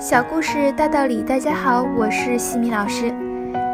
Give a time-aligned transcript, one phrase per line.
[0.00, 3.12] 小故事大道理，大家好，我是西米老师。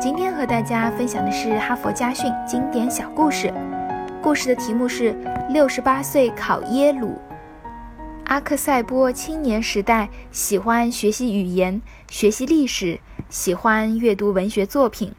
[0.00, 3.52] 今天和大家分享的是哈佛家训经典小故事。
[4.22, 5.12] 故事的题目是
[5.52, 7.08] 《六十八岁考耶鲁》。
[8.24, 12.98] 阿克塞波青年时代喜欢学习语言、学习历史，
[13.28, 15.12] 喜欢阅读文学作品。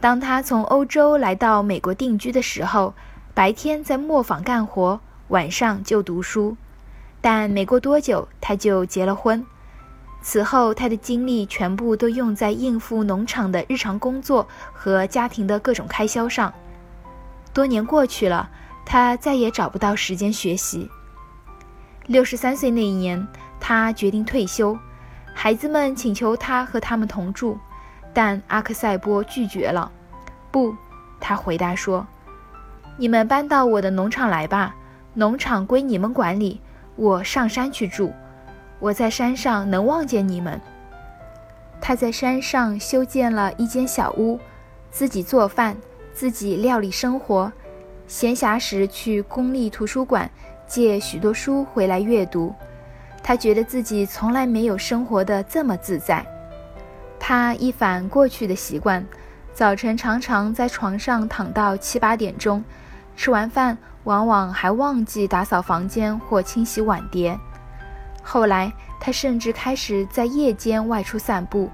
[0.00, 2.92] 当他从欧洲来到美国定居的时候，
[3.32, 6.58] 白天在磨坊干活，晚上就读书。
[7.22, 9.46] 但没过多久，他就结了婚。
[10.22, 16.52] 此后，他的精力全部都用在应付农场的日常工作和家庭的各种开销上。
[17.54, 18.48] 多年过去了，
[18.84, 20.88] 他再也找不到时间学习。
[22.06, 23.26] 六十三岁那一年，
[23.58, 24.78] 他决定退休。
[25.34, 27.58] 孩子们请求他和他们同住，
[28.12, 29.90] 但阿克塞波拒绝了。
[30.50, 30.74] 不，
[31.18, 32.06] 他回答说
[32.98, 34.74] ：“你们搬到我的农场来吧，
[35.14, 36.60] 农场归你们管理，
[36.96, 38.12] 我上山去住。”
[38.80, 40.60] 我在山上能望见你们。
[41.80, 44.38] 他在山上修建了一间小屋，
[44.90, 45.76] 自己做饭，
[46.12, 47.52] 自己料理生活。
[48.06, 50.28] 闲暇时去公立图书馆
[50.66, 52.52] 借许多书回来阅读。
[53.22, 56.26] 他觉得自己从来没有生活的这么自在。
[57.18, 59.06] 他一反过去的习惯，
[59.52, 62.64] 早晨常常在床上躺到七八点钟，
[63.14, 67.38] 吃完饭往往还忘记打扫房间或清洗碗碟。
[68.32, 71.68] 后来，他甚至开始在夜间外出散步。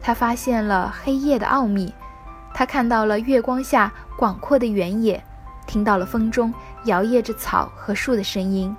[0.00, 1.92] 他发现了黑夜的奥秘，
[2.54, 5.20] 他看到了月光下广阔的原野，
[5.66, 8.72] 听到了风中摇曳着草和树的声音。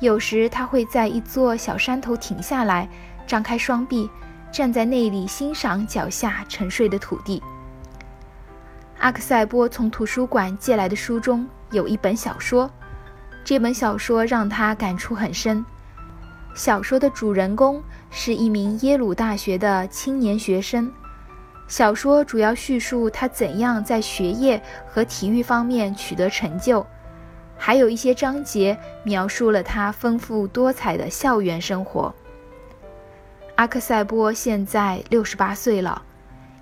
[0.00, 2.88] 有时，他会在一座小山头停下来，
[3.26, 4.08] 张开双臂，
[4.50, 7.42] 站在那里欣赏脚下沉睡的土地。
[9.00, 12.70] 阿克塞波从图书馆借来的书中有一本小说，
[13.44, 15.62] 这本小说让他感触很深。
[16.54, 20.92] 小说的主人公是一名耶鲁大学的青年学生。
[21.66, 26.86] 小说主要叙述他怎样在学业和体育方面取得成就，
[27.56, 32.14] 还有一些章节描述了他丰富多彩的校园生活。
[33.54, 36.02] 阿克塞波现在六十八岁了。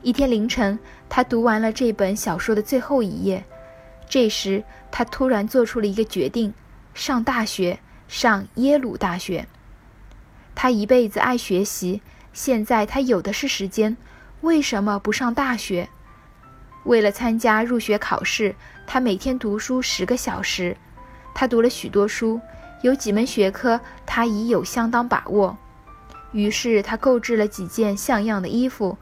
[0.03, 0.78] 一天凌晨，
[1.09, 3.43] 他读完了这本小说的最后一页，
[4.09, 6.54] 这时他突然做出了一个决定：
[6.94, 9.44] 上大学，上耶鲁大学。
[10.62, 12.03] 他一辈子爱学习，
[12.34, 13.97] 现在他有的是时间，
[14.43, 15.88] 为什么不上大学？
[16.84, 18.54] 为了参加入学考试，
[18.87, 20.76] 他每天读书十个小时。
[21.34, 22.38] 他读了许多书，
[22.82, 25.56] 有几门学科他已有相当把握。
[26.32, 28.99] 于是他购置了几件像样的衣服，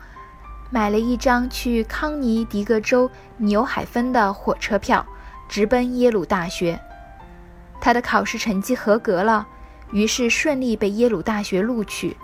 [0.71, 5.05] 买了一张去康尼狄格州纽海芬的火车票，
[5.49, 6.81] 直奔耶鲁大学。
[7.81, 9.49] 他的考试成绩合格了。
[9.93, 12.17] 于是顺利被耶鲁大学录取。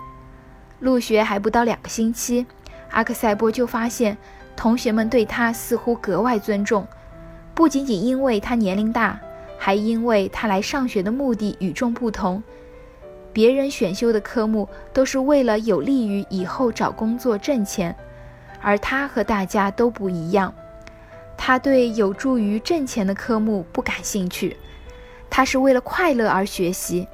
[0.78, 2.47] 入学还不到两个星期，
[2.91, 4.16] 阿克塞波就发现
[4.54, 6.86] 同学们对他似乎格外尊重，
[7.54, 9.19] 不仅仅因为他年龄大，
[9.58, 12.42] 还因为他来上学的目的与众不同。
[13.32, 17.96] 别人选修的科目都是为了有利于以后找工作挣钱，
[18.60, 20.54] 而他和大家都不一样。
[21.36, 24.56] 他对有助于挣钱的科目不感兴趣，
[25.28, 27.08] 他是为了快乐而学习。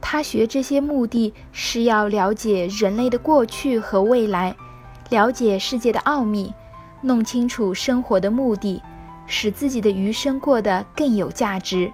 [0.00, 4.54] 他学这些目的是要了解人类的过去和未来，
[5.10, 6.54] 了解世界的奥秘，
[7.02, 8.82] 弄清楚生活的目的，
[9.26, 11.92] 使自己的余生过得更有价值。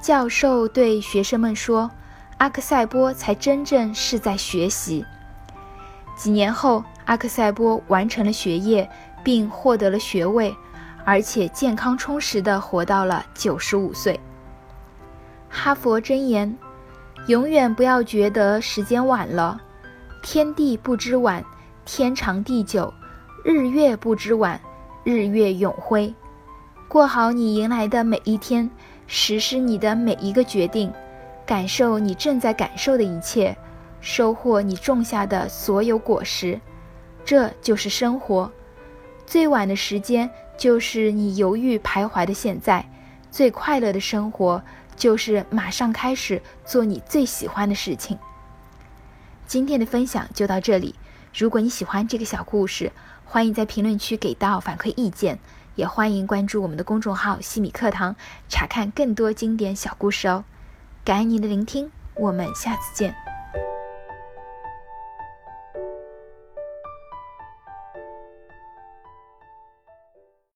[0.00, 1.90] 教授对学生们说
[2.38, 5.04] ：“阿克塞波才真正是在学习。”
[6.16, 8.88] 几年后，阿克塞波完成了学业，
[9.22, 10.54] 并获得了学位，
[11.04, 14.18] 而且健康充实地活到了九十五岁。
[15.48, 16.56] 哈佛箴言。
[17.30, 19.60] 永远不要觉得时间晚了，
[20.20, 21.44] 天地不知晚，
[21.84, 22.92] 天长地久；
[23.44, 24.60] 日月不知晚，
[25.04, 26.12] 日月永辉。
[26.88, 28.68] 过好你迎来的每一天，
[29.06, 30.92] 实施你的每一个决定，
[31.46, 33.56] 感受你正在感受的一切，
[34.00, 36.60] 收获你种下的所有果实。
[37.24, 38.50] 这就是生活。
[39.24, 40.28] 最晚的时间
[40.58, 42.84] 就是你犹豫徘徊的现在，
[43.30, 44.60] 最快乐的生活。
[45.00, 48.18] 就是马上开始做你最喜欢的事情。
[49.46, 50.94] 今天的分享就到这里。
[51.34, 52.92] 如果你喜欢这个小故事，
[53.24, 55.38] 欢迎在评论区给到反馈意见，
[55.74, 58.14] 也欢迎关注我们的公众号“西米课堂”，
[58.50, 60.44] 查看更多经典小故事哦。
[61.02, 63.29] 感恩您的聆听，我们下次见。